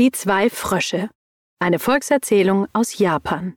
Die 0.00 0.12
zwei 0.12 0.48
Frösche. 0.48 1.10
Eine 1.58 1.78
Volkserzählung 1.78 2.66
aus 2.72 2.96
Japan. 2.96 3.54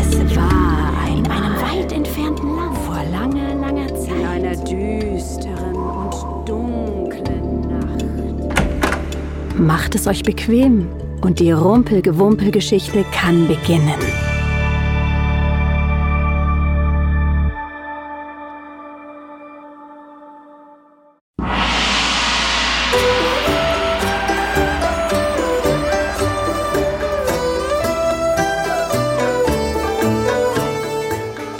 Es 0.00 0.18
war 0.34 1.06
in 1.06 1.24
einem 1.30 1.54
weit 1.62 1.92
entfernten 1.92 2.56
Land 2.56 2.76
vor 2.78 3.04
langer, 3.12 3.54
langer 3.54 3.86
Zeit. 3.94 4.16
In 4.18 4.26
einer 4.26 4.56
düsteren 4.64 5.76
und 5.76 6.48
dunklen 6.48 7.60
Nacht. 7.68 9.56
Macht 9.56 9.94
es 9.94 10.08
euch 10.08 10.24
bequem 10.24 10.88
und 11.20 11.38
die 11.38 11.52
Rumpelgewumpelgeschichte 11.52 13.04
kann 13.12 13.46
beginnen. 13.46 14.00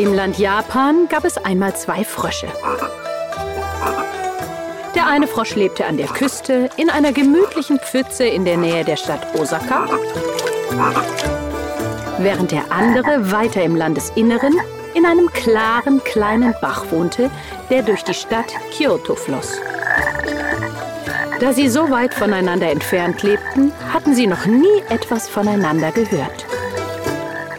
Im 0.02 0.15
Land 0.15 0.37
Japan 0.37 1.06
gab 1.09 1.24
es 1.24 1.38
einmal 1.38 1.77
zwei 1.77 2.02
Frösche. 2.02 2.48
Der 4.97 5.06
eine 5.06 5.28
Frosch 5.28 5.55
lebte 5.55 5.87
an 5.87 5.97
der 5.97 6.09
Küste 6.09 6.69
in 6.77 6.91
einer 6.91 7.12
gemütlichen 7.12 7.78
Pfütze 7.78 8.25
in 8.25 8.45
der 8.45 8.56
Nähe 8.56 8.84
der 8.84 8.97
Stadt 8.97 9.25
Osaka, 9.38 9.87
während 12.19 12.51
der 12.51 12.65
andere 12.73 13.30
weiter 13.30 13.62
im 13.62 13.77
Landesinneren 13.77 14.55
in 14.95 15.06
einem 15.06 15.33
klaren 15.33 16.03
kleinen 16.03 16.53
Bach 16.61 16.87
wohnte, 16.91 17.30
der 17.70 17.84
durch 17.84 18.03
die 18.03 18.14
Stadt 18.14 18.53
Kyoto 18.77 19.14
floss. 19.14 19.56
Da 21.39 21.53
sie 21.53 21.69
so 21.69 21.91
weit 21.91 22.12
voneinander 22.12 22.73
entfernt 22.73 23.23
lebten, 23.23 23.70
hatten 23.92 24.16
sie 24.16 24.27
noch 24.27 24.47
nie 24.47 24.83
etwas 24.89 25.28
voneinander 25.28 25.92
gehört. 25.92 26.44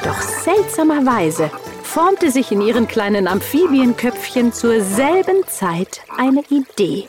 Doch 0.03 0.19
seltsamerweise 0.19 1.49
formte 1.93 2.31
sich 2.31 2.51
in 2.51 2.59
ihren 2.59 2.87
kleinen 2.87 3.27
Amphibienköpfchen 3.27 4.51
zur 4.51 4.81
selben 4.81 5.47
Zeit 5.47 6.01
eine 6.17 6.41
Idee. 6.49 7.07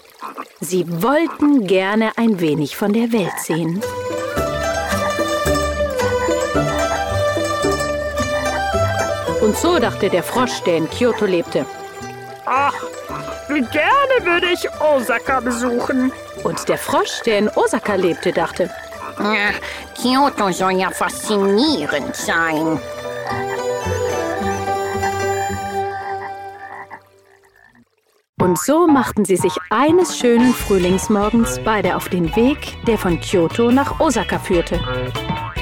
Sie 0.61 0.85
wollten 1.03 1.67
gerne 1.67 2.13
ein 2.17 2.39
wenig 2.39 2.77
von 2.77 2.93
der 2.93 3.11
Welt 3.11 3.33
sehen. 3.39 3.83
Und 9.41 9.57
so 9.57 9.79
dachte 9.79 10.11
der 10.11 10.23
Frosch, 10.23 10.61
der 10.67 10.77
in 10.77 10.91
Kyoto 10.91 11.25
lebte. 11.25 11.65
Ach, 12.45 12.75
wie 13.49 13.63
gerne 13.63 14.17
würde 14.21 14.49
ich 14.53 14.69
Osaka 14.83 15.41
besuchen. 15.41 16.13
Und 16.43 16.69
der 16.69 16.77
Frosch, 16.77 17.23
der 17.25 17.39
in 17.39 17.49
Osaka 17.49 17.95
lebte, 17.95 18.33
dachte. 18.33 18.69
Ja, 19.19 19.49
Kyoto 19.97 20.53
soll 20.53 20.73
ja 20.73 20.91
faszinierend 20.91 22.15
sein. 22.15 22.79
Und 28.45 28.59
so 28.59 28.87
machten 28.87 29.25
sie 29.25 29.39
sich 29.39 29.55
eines 29.71 30.19
schönen 30.19 30.53
Frühlingsmorgens 30.53 31.61
beide 31.65 31.97
auf 31.97 32.11
den 32.11 32.37
Weg, 32.37 32.77
der 32.87 32.99
von 32.99 33.19
Kyoto 33.19 33.71
nach 33.71 34.01
Osaka 34.01 34.39
führte. 34.39 34.79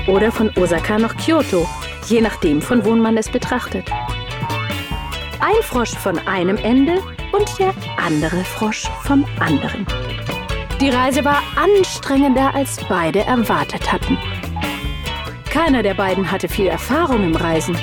Oder 0.09 0.33
von 0.33 0.51
Osaka 0.57 0.99
nach 0.99 1.17
Kyoto, 1.17 1.65
je 2.09 2.21
nachdem, 2.21 2.61
von 2.61 2.85
wo 2.85 2.97
man 2.97 3.17
es 3.17 3.29
betrachtet. 3.29 3.89
Ein 5.39 5.63
Frosch 5.63 5.93
von 5.93 6.19
einem 6.27 6.57
Ende 6.57 6.95
und 7.31 7.57
der 7.61 7.73
andere 8.05 8.43
Frosch 8.43 8.89
vom 9.05 9.25
anderen. 9.39 9.87
Die 10.81 10.91
Reise 10.91 11.25
war 11.25 11.41
anstrengender, 11.55 12.53
als 12.53 12.79
beide 12.89 13.21
erwartet 13.21 13.93
hatten. 13.93 14.19
Keiner 15.51 15.85
der 15.85 15.95
beiden 15.95 16.29
hatte 16.29 16.49
viel 16.49 16.67
Erfahrung 16.67 17.23
im 17.23 17.37
Reisen. 17.37 17.77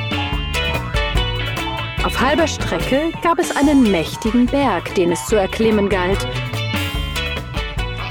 Auf 2.03 2.19
halber 2.21 2.47
Strecke 2.47 3.11
gab 3.21 3.39
es 3.39 3.55
einen 3.55 3.91
mächtigen 3.91 4.45
Berg, 4.45 4.95
den 4.95 5.11
es 5.11 5.25
zu 5.25 5.35
erklimmen 5.35 5.89
galt. 5.89 6.25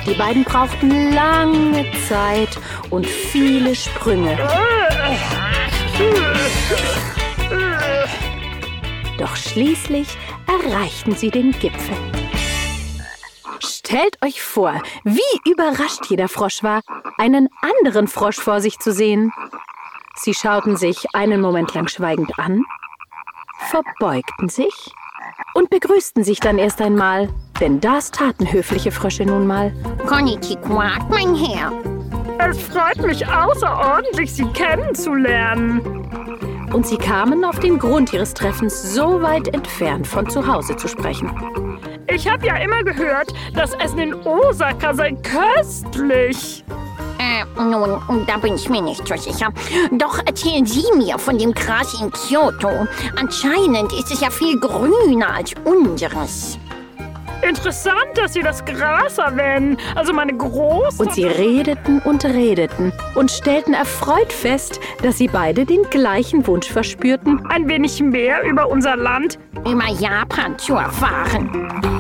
Die 0.07 0.15
beiden 0.15 0.45
brauchten 0.45 1.13
lange 1.13 1.87
Zeit 2.07 2.59
und 2.91 3.07
viele 3.07 3.75
Sprünge. 3.75 4.37
Doch 9.17 9.35
schließlich 9.37 10.09
erreichten 10.47 11.15
sie 11.15 11.31
den 11.31 11.53
Gipfel. 11.53 11.97
Stellt 13.61 14.23
euch 14.23 14.43
vor, 14.43 14.83
wie 15.05 15.51
überrascht 15.51 16.07
jeder 16.11 16.29
Frosch 16.29 16.63
war, 16.63 16.83
einen 17.17 17.49
anderen 17.63 18.07
Frosch 18.07 18.37
vor 18.37 18.61
sich 18.61 18.79
zu 18.79 18.93
sehen. 18.93 19.33
Sie 20.15 20.35
schauten 20.35 20.77
sich 20.77 21.07
einen 21.15 21.41
Moment 21.41 21.73
lang 21.75 21.89
schweigend 21.89 22.39
an, 22.39 22.65
verbeugten 23.69 24.49
sich 24.49 24.93
und 25.55 25.71
begrüßten 25.71 26.25
sich 26.25 26.41
dann 26.41 26.59
erst 26.59 26.81
einmal, 26.81 27.29
denn 27.61 27.81
das 27.81 28.11
taten 28.11 28.51
höfliche 28.51 28.91
Frösche 28.91 29.25
nun 29.25 29.47
mal. 29.47 29.73
Konnichiwa, 30.07 30.93
mein 31.11 31.35
Herr. 31.35 31.73
Es 32.39 32.61
freut 32.61 33.05
mich 33.05 33.27
außerordentlich, 33.27 34.33
Sie 34.33 34.47
kennenzulernen. 34.53 35.81
Und 36.73 36.87
sie 36.87 36.99
kamen 36.99 37.45
auf 37.45 37.59
den 37.61 37.79
Grund 37.79 38.13
ihres 38.13 38.35
Treffens 38.35 38.95
so 38.95 39.23
weit 39.23 39.49
entfernt 39.49 40.07
von 40.07 40.29
zu 40.29 40.47
Hause 40.47 40.77
zu 40.77 40.87
sprechen. 40.87 41.31
Ich 42.13 42.29
habe 42.29 42.47
ja 42.47 42.57
immer 42.57 42.83
gehört, 42.83 43.33
das 43.55 43.75
Essen 43.75 43.99
in 43.99 44.15
Osaka 44.15 44.95
sei 44.95 45.13
köstlich. 45.13 46.65
Äh, 47.19 47.45
nun, 47.61 48.01
da 48.27 48.37
bin 48.37 48.55
ich 48.55 48.69
mir 48.69 48.83
nicht 48.83 49.07
so 49.07 49.17
sicher. 49.17 49.49
Doch 49.93 50.19
erzählen 50.25 50.65
Sie 50.65 50.85
mir 50.97 51.19
von 51.19 51.37
dem 51.39 51.53
Gras 51.53 52.01
in 52.01 52.11
Kyoto. 52.11 52.87
Anscheinend 53.17 53.93
ist 53.93 54.11
es 54.13 54.21
ja 54.21 54.31
viel 54.31 54.59
grüner 54.61 55.35
als 55.35 55.53
unseres. 55.65 56.59
Interessant, 57.43 58.17
dass 58.17 58.33
Sie 58.33 58.43
das 58.43 58.65
Gras 58.65 59.19
erwähnen. 59.19 59.77
Also 59.95 60.13
meine 60.13 60.37
große... 60.37 61.03
Und 61.03 61.15
sie 61.15 61.25
redeten 61.25 62.01
und 62.01 62.25
redeten 62.25 62.93
und 63.15 63.31
stellten 63.31 63.75
erfreut 63.75 64.33
fest, 64.33 64.81
dass 65.03 65.19
sie 65.19 65.29
beide 65.29 65.65
den 65.65 65.83
gleichen 65.85 66.47
Wunsch 66.47 66.69
verspürten. 66.69 67.47
ein 67.49 67.69
wenig 67.69 68.01
mehr 68.01 68.43
über 68.43 68.69
unser 68.69 68.97
Land. 68.97 69.39
Über 69.65 69.89
Japan 69.89 70.59
zu 70.59 70.75
erfahren. 70.75 71.98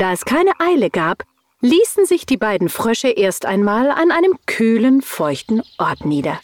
Da 0.00 0.12
es 0.12 0.24
keine 0.24 0.58
Eile 0.58 0.88
gab, 0.88 1.24
ließen 1.60 2.06
sich 2.06 2.24
die 2.24 2.38
beiden 2.38 2.70
Frösche 2.70 3.08
erst 3.08 3.44
einmal 3.44 3.90
an 3.90 4.10
einem 4.10 4.38
kühlen, 4.46 5.02
feuchten 5.02 5.62
Ort 5.76 6.06
nieder. 6.06 6.40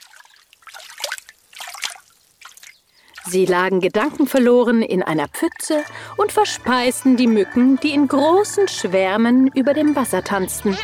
Sie 3.25 3.47
lagen 3.47 3.81
gedankenverloren 3.81 4.83
in 4.83 5.03
einer 5.03 5.27
Pfütze 5.29 5.85
und 6.19 6.33
verspeisten 6.33 7.17
die 7.17 7.27
Mücken, 7.27 7.81
die 7.81 7.95
in 7.95 8.09
großen 8.09 8.69
Schwärmen 8.69 9.47
über 9.55 9.73
dem 9.73 9.97
Wasser 9.97 10.23
tanzten, 10.23 10.77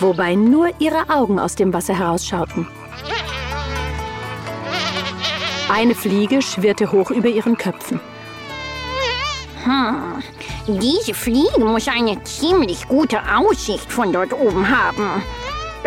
wobei 0.00 0.34
nur 0.34 0.72
ihre 0.80 1.08
Augen 1.08 1.38
aus 1.38 1.54
dem 1.54 1.72
Wasser 1.72 1.96
herausschauten. 1.96 2.66
Eine 5.70 5.94
Fliege 5.94 6.42
schwirrte 6.42 6.90
hoch 6.90 7.12
über 7.12 7.28
ihren 7.28 7.56
Köpfen. 7.56 8.00
Hm. 9.62 10.24
Diese 10.68 11.14
Fliege 11.14 11.60
muss 11.60 11.86
eine 11.86 12.22
ziemlich 12.24 12.88
gute 12.88 13.20
Aussicht 13.36 13.92
von 13.92 14.12
dort 14.12 14.32
oben 14.32 14.68
haben. 14.68 15.22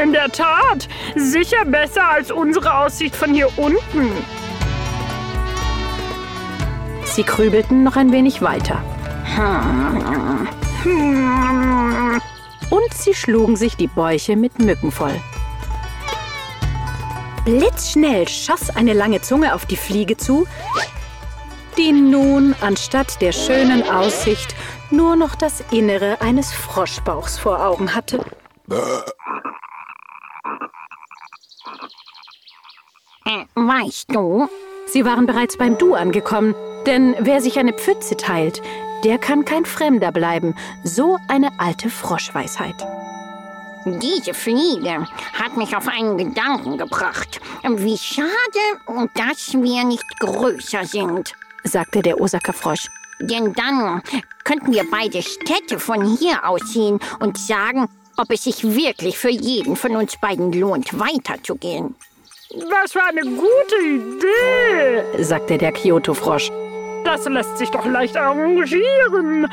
In 0.02 0.14
der 0.14 0.30
Tat, 0.30 0.88
sicher 1.16 1.66
besser 1.66 2.08
als 2.08 2.32
unsere 2.32 2.74
Aussicht 2.74 3.14
von 3.14 3.34
hier 3.34 3.50
unten. 3.58 4.12
Sie 7.04 7.24
krübelten 7.24 7.84
noch 7.84 7.98
ein 7.98 8.14
wenig 8.14 8.42
weiter. 8.42 8.82
Und 12.70 12.94
sie 12.94 13.14
schlugen 13.14 13.58
sich 13.58 13.76
die 13.76 13.88
Bäuche 13.88 14.38
mit 14.38 14.60
Mücken 14.60 14.92
voll. 14.92 15.20
Blitzschnell 17.44 18.30
schoss 18.30 18.70
eine 18.70 18.94
lange 18.94 19.22
Zunge 19.22 19.54
auf 19.54 19.66
die 19.66 19.76
Fliege 19.76 20.16
zu, 20.16 20.48
die 21.80 21.94
nun 21.94 22.54
anstatt 22.60 23.22
der 23.22 23.32
schönen 23.32 23.90
Aussicht 23.90 24.54
nur 24.92 25.16
noch 25.16 25.36
das 25.36 25.64
Innere 25.72 26.20
eines 26.20 26.52
Froschbauchs 26.52 27.40
vor 27.40 27.66
Augen 27.66 27.96
hatte. 27.96 28.20
Äh, 33.26 33.46
weißt 33.56 34.14
du, 34.14 34.50
Sie 34.88 35.06
waren 35.06 35.26
bereits 35.26 35.58
beim 35.58 35.78
Du 35.78 35.94
angekommen, 35.94 36.54
denn 36.86 37.16
wer 37.20 37.40
sich 37.40 37.58
eine 37.58 37.74
Pfütze 37.74 38.18
teilt, 38.18 38.62
der 39.06 39.18
kann 39.18 39.46
kein 39.46 39.64
Fremder 39.64 40.12
bleiben. 40.12 40.56
So 40.84 41.18
eine 41.30 41.50
alte 41.60 41.90
Froschweisheit. 41.90 42.76
diese 43.86 44.34
Fliege 44.34 45.08
hat 45.34 45.56
mich 45.56 45.74
auf 45.78 45.88
einen 45.88 46.18
Gedanken 46.18 46.78
gebracht. 46.78 47.40
Wie 47.64 47.98
schade, 47.98 49.08
dass 49.16 49.54
wir 49.54 49.86
nicht 49.86 50.20
größer 50.20 50.84
sind. 50.84 51.34
Sagte 51.64 52.02
der 52.02 52.20
Osaka-Frosch. 52.20 52.88
Denn 53.20 53.54
dann 53.54 54.02
könnten 54.44 54.72
wir 54.72 54.86
beide 54.90 55.22
Städte 55.22 55.80
von 55.80 56.18
hier 56.18 56.48
aus 56.48 56.62
sehen 56.72 57.00
und 57.20 57.38
sagen, 57.38 57.90
ob 58.18 58.32
es 58.32 58.44
sich 58.44 58.64
wirklich 58.64 59.18
für 59.18 59.30
jeden 59.30 59.76
von 59.76 59.96
uns 59.96 60.18
beiden 60.18 60.52
lohnt, 60.52 60.98
weiterzugehen. 60.98 61.96
Das 62.52 62.96
war 62.96 63.08
eine 63.08 63.22
gute 63.22 63.76
Idee, 63.84 65.24
sagte 65.24 65.58
der 65.58 65.72
Kyoto-Frosch. 65.72 66.52
Das 67.06 67.26
lässt 67.26 67.58
sich 67.58 67.70
doch 67.70 67.86
leicht 67.86 68.18
arrangieren. 68.18 69.48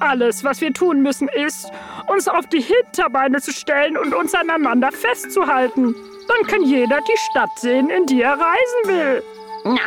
Alles, 0.00 0.44
was 0.44 0.60
wir 0.60 0.72
tun 0.72 1.02
müssen, 1.02 1.28
ist, 1.28 1.70
uns 2.08 2.28
auf 2.28 2.46
die 2.48 2.60
Hinterbeine 2.60 3.40
zu 3.40 3.52
stellen 3.52 3.96
und 3.96 4.14
uns 4.14 4.34
aneinander 4.34 4.90
festzuhalten. 4.92 5.94
Dann 6.28 6.46
kann 6.46 6.62
jeder 6.62 6.98
die 7.08 7.18
Stadt 7.30 7.50
sehen, 7.56 7.88
in 7.88 8.06
die 8.06 8.22
er 8.22 8.32
reisen 8.32 8.86
will. 8.86 9.22
Na, 9.64 9.80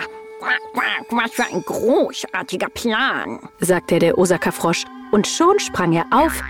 was 1.10 1.32
für 1.32 1.46
ein 1.46 1.62
großartiger 1.64 2.70
Plan, 2.70 3.40
sagte 3.60 4.00
der 4.00 4.18
Osaka-Frosch. 4.18 4.86
Und 5.12 5.28
schon 5.28 5.60
sprang 5.60 5.94
er 5.94 6.06
auf 6.12 6.44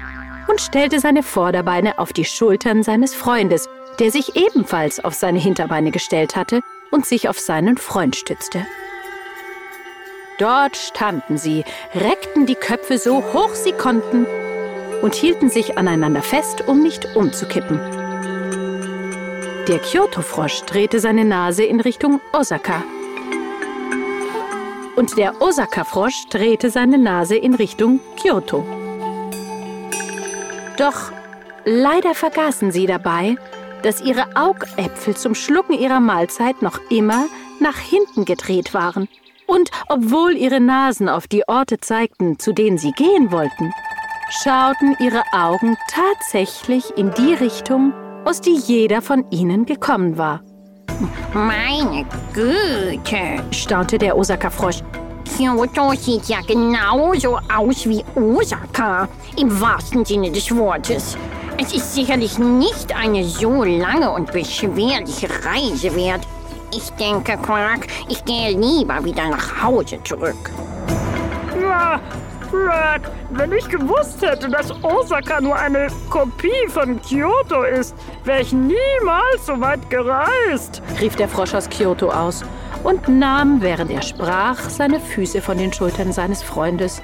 und 0.48 0.62
stellte 0.62 1.00
seine 1.00 1.24
Vorderbeine 1.24 2.00
auf 2.00 2.14
die 2.14 2.26
Schultern 2.26 2.84
seines 2.84 3.14
Freundes, 3.14 3.68
der 4.00 4.12
sich 4.12 4.36
ebenfalls 4.36 5.04
auf 5.04 5.14
seine 5.14 5.40
Hinterbeine 5.40 5.92
gestellt 5.92 6.36
hatte 6.36 6.62
und 6.92 7.06
sich 7.06 7.30
auf 7.30 7.40
seinen 7.40 7.78
Freund 7.78 8.16
stützte. 8.16 8.66
Dort 10.38 10.76
standen 10.76 11.38
sie, 11.38 11.64
reckten 11.94 12.46
die 12.46 12.56
Köpfe 12.56 12.98
so 12.98 13.24
hoch 13.34 13.54
sie 13.54 13.72
konnten 13.72 14.26
und 15.02 15.16
hielten 15.16 15.50
sich 15.50 15.78
aneinander 15.78 16.22
fest, 16.22 16.68
um 16.68 16.82
nicht 16.82 17.16
umzukippen. 17.16 17.80
Der 19.68 19.80
Kyoto-Frosch 19.80 20.62
drehte 20.64 21.00
seine 21.00 21.26
Nase 21.26 21.64
in 21.64 21.80
Richtung 21.80 22.22
Osaka. 22.34 22.84
Und 24.96 25.18
der 25.18 25.42
Osaka-Frosch 25.42 26.28
drehte 26.30 26.70
seine 26.70 26.98
Nase 26.98 27.36
in 27.36 27.54
Richtung 27.54 28.00
Kyoto. 28.22 28.66
Doch 30.78 31.12
leider 31.66 32.14
vergaßen 32.14 32.72
sie 32.72 32.86
dabei, 32.86 33.36
dass 33.84 34.02
ihre 34.02 34.36
Augäpfel 34.36 35.16
zum 35.16 35.36
Schlucken 35.36 35.74
ihrer 35.74 36.00
Mahlzeit 36.00 36.62
noch 36.62 36.80
immer 36.90 37.28
nach 37.60 37.78
hinten 37.78 38.26
gedreht 38.26 38.74
waren. 38.74 39.08
Und 39.48 39.70
obwohl 39.90 40.36
ihre 40.36 40.60
Nasen 40.60 41.08
auf 41.08 41.28
die 41.28 41.48
Orte 41.48 41.80
zeigten, 41.80 42.40
zu 42.40 42.52
denen 42.52 42.78
sie 42.78 42.92
gehen 42.94 43.32
wollten, 43.32 43.74
schauten 44.30 44.96
ihre 45.00 45.24
Augen 45.32 45.78
tatsächlich 45.90 46.98
in 46.98 47.12
die 47.14 47.34
Richtung, 47.34 47.94
aus 48.26 48.42
die 48.42 48.56
jeder 48.56 49.02
von 49.02 49.30
ihnen 49.30 49.66
gekommen 49.66 50.18
war. 50.18 50.45
Meine 51.34 52.06
Güte, 52.34 53.44
staunte 53.52 53.98
der 53.98 54.18
Osaka-Frosch. 54.18 54.82
Kyoto 55.38 55.94
sieht 55.94 56.26
ja 56.28 56.40
genauso 56.48 57.38
aus 57.54 57.86
wie 57.86 58.04
Osaka, 58.16 59.08
im 59.38 59.60
wahrsten 59.60 60.06
Sinne 60.06 60.32
des 60.32 60.56
Wortes. 60.56 61.18
Es 61.58 61.74
ist 61.74 61.94
sicherlich 61.94 62.38
nicht 62.38 62.96
eine 62.96 63.24
so 63.24 63.64
lange 63.64 64.12
und 64.12 64.32
beschwerliche 64.32 65.28
Reise 65.44 65.96
wert. 65.96 66.22
Ich 66.74 66.90
denke, 66.92 67.38
Quark, 67.38 67.88
ich 68.10 68.24
gehe 68.26 68.58
lieber 68.58 69.04
wieder 69.04 69.30
nach 69.30 69.64
Hause 69.64 70.00
zurück. 70.04 70.52
Ja, 71.62 72.00
Quark, 72.56 73.12
wenn 73.32 73.52
ich 73.52 73.68
gewusst 73.70 74.22
hätte, 74.22 74.50
dass 74.50 74.72
Osaka 74.84 75.42
nur 75.42 75.56
eine 75.56 75.88
Kopie 76.10 76.68
von 76.68 77.02
Kyoto 77.02 77.64
ist, 77.64 77.96
wäre 78.24 78.42
ich 78.42 78.54
niemals 78.54 79.46
so 79.46 79.60
weit 79.60 79.90
gereist, 79.90 80.82
rief 81.00 81.16
der 81.16 81.28
Frosch 81.28 81.54
aus 81.54 81.70
Kyoto 81.70 82.10
aus 82.10 82.44
und 82.84 83.08
nahm, 83.08 83.62
während 83.62 83.92
er 83.92 84.02
sprach, 84.02 84.60
seine 84.70 85.00
Füße 85.00 85.42
von 85.42 85.58
den 85.58 85.74
Schultern 85.74 86.12
seines 86.12 86.42
Freundes 86.44 87.02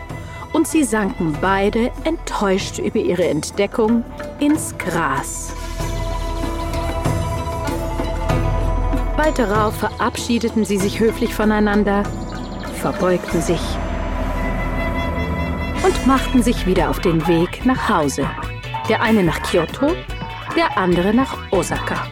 und 0.53 0.67
sie 0.67 0.83
sanken 0.83 1.37
beide, 1.41 1.91
enttäuscht 2.03 2.79
über 2.79 2.99
ihre 2.99 3.25
Entdeckung, 3.25 4.03
ins 4.39 4.75
Gras. 4.77 5.53
Bald 9.17 9.37
darauf 9.37 9.75
verabschiedeten 9.75 10.65
sie 10.65 10.77
sich 10.77 10.99
höflich 10.99 11.33
voneinander, 11.33 12.03
verbeugten 12.81 13.41
sich 13.41 13.61
und 15.83 16.07
machten 16.07 16.43
sich 16.43 16.65
wieder 16.65 16.89
auf 16.89 16.99
den 16.99 17.27
Weg 17.27 17.65
nach 17.65 17.89
Hause. 17.89 18.29
Der 18.89 19.01
eine 19.01 19.23
nach 19.23 19.41
Kyoto, 19.43 19.91
der 20.55 20.77
andere 20.77 21.13
nach 21.13 21.37
Osaka. 21.51 22.07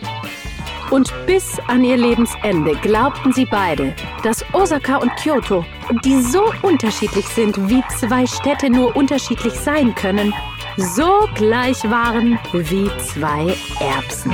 Und 0.89 1.13
bis 1.27 1.59
an 1.67 1.83
ihr 1.83 1.97
Lebensende 1.97 2.75
glaubten 2.81 3.31
sie 3.31 3.45
beide, 3.45 3.93
dass 4.23 4.43
Osaka 4.53 4.97
und 4.97 5.15
Kyoto, 5.17 5.63
die 6.03 6.19
so 6.21 6.51
unterschiedlich 6.63 7.27
sind, 7.27 7.69
wie 7.69 7.83
zwei 7.97 8.25
Städte 8.25 8.69
nur 8.69 8.95
unterschiedlich 8.95 9.53
sein 9.53 9.93
können, 9.93 10.33
so 10.77 11.27
gleich 11.35 11.83
waren 11.89 12.39
wie 12.53 12.89
zwei 12.97 13.55
Erbsen. 13.79 14.33